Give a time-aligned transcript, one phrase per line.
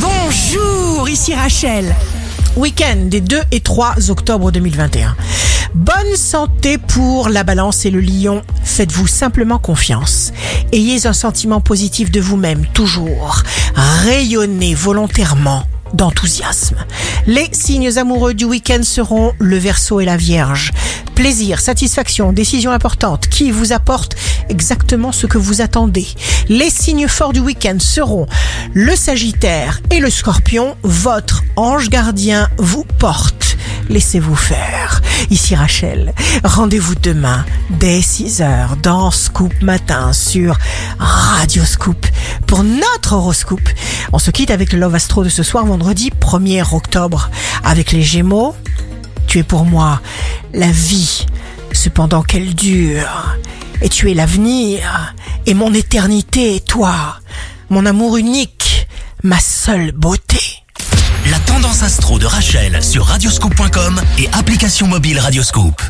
[0.00, 1.94] Bonjour, ici Rachel.
[2.56, 5.16] Week-end des 2 et 3 octobre 2021.
[5.74, 8.42] Bonne santé pour la balance et le lion.
[8.62, 10.32] Faites-vous simplement confiance.
[10.72, 13.42] Ayez un sentiment positif de vous-même, toujours.
[13.74, 15.64] Rayonnez volontairement
[15.94, 16.76] d'enthousiasme.
[17.26, 20.72] Les signes amoureux du week-end seront le Verseau et la Vierge.
[21.14, 24.14] Plaisir, satisfaction, décision importante qui vous apporte
[24.48, 26.06] exactement ce que vous attendez.
[26.48, 28.26] Les signes forts du week-end seront
[28.74, 30.76] le Sagittaire et le Scorpion.
[30.82, 33.56] Votre ange gardien vous porte.
[33.88, 35.00] Laissez-vous faire.
[35.30, 36.12] Ici Rachel.
[36.44, 40.58] Rendez-vous demain dès 6h dans Scoop Matin sur
[40.98, 42.06] Radio Scoop
[42.46, 43.68] pour notre horoscope.
[44.12, 47.30] On se quitte avec le Love Astro de ce soir vendredi 1er octobre
[47.64, 48.54] avec les Gémeaux.
[49.26, 50.00] Tu es pour moi
[50.54, 51.26] la vie,
[51.72, 53.36] cependant qu'elle dure.
[53.80, 55.14] Et tu es l'avenir,
[55.46, 57.20] et mon éternité toi,
[57.70, 58.88] mon amour unique,
[59.22, 60.40] ma seule beauté.
[61.30, 65.80] La tendance astro de Rachel sur radioscope.com et application mobile Radioscope.